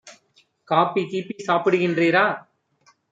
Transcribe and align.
copy 0.67 1.01
கீப்பி 1.05 1.35
சாப்பிடு 1.43 1.77
கின்றீரா 1.77 2.25